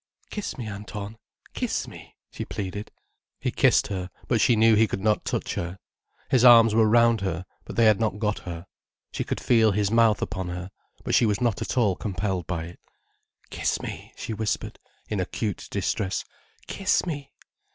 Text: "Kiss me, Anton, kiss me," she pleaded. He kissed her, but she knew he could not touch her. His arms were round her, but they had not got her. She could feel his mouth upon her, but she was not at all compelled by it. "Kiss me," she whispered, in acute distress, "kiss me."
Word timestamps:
"Kiss 0.31 0.57
me, 0.57 0.65
Anton, 0.65 1.15
kiss 1.53 1.87
me," 1.87 2.15
she 2.31 2.43
pleaded. 2.43 2.91
He 3.39 3.51
kissed 3.51 3.85
her, 3.89 4.09
but 4.27 4.41
she 4.41 4.55
knew 4.55 4.73
he 4.73 4.87
could 4.87 4.99
not 5.03 5.25
touch 5.25 5.53
her. 5.53 5.77
His 6.31 6.43
arms 6.43 6.73
were 6.73 6.89
round 6.89 7.21
her, 7.21 7.45
but 7.65 7.75
they 7.75 7.85
had 7.85 7.99
not 7.99 8.17
got 8.17 8.39
her. 8.39 8.65
She 9.11 9.23
could 9.23 9.39
feel 9.39 9.73
his 9.73 9.91
mouth 9.91 10.23
upon 10.23 10.47
her, 10.49 10.71
but 11.03 11.13
she 11.13 11.27
was 11.27 11.39
not 11.39 11.61
at 11.61 11.77
all 11.77 11.95
compelled 11.95 12.47
by 12.47 12.63
it. 12.63 12.79
"Kiss 13.51 13.79
me," 13.79 14.11
she 14.15 14.33
whispered, 14.33 14.79
in 15.07 15.19
acute 15.19 15.67
distress, 15.69 16.25
"kiss 16.65 17.05
me." 17.05 17.31